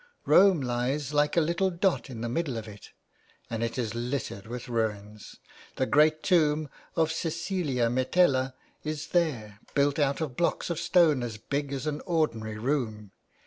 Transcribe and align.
Rome 0.25 0.63
hes 0.63 1.11
Hke 1.11 1.37
a 1.37 1.41
little 1.41 1.69
dot 1.69 2.09
in 2.09 2.21
the 2.21 2.27
middle 2.27 2.57
of 2.57 2.67
it, 2.67 2.89
and 3.51 3.61
it 3.63 3.77
is 3.77 3.93
littered 3.93 4.47
with 4.47 4.67
ruins. 4.67 5.35
The 5.75 5.85
great 5.85 6.23
tomb 6.23 6.69
of 6.95 7.11
Cecilia 7.11 7.87
Metella 7.87 8.55
is 8.83 9.09
there, 9.09 9.59
built 9.75 9.99
out 9.99 10.19
of 10.19 10.35
blocks 10.35 10.71
of 10.71 10.79
stone 10.79 11.21
as 11.21 11.37
big 11.37 11.71
as 11.71 11.85
an 11.85 12.01
ordinary 12.07 12.57
room. 12.57 13.11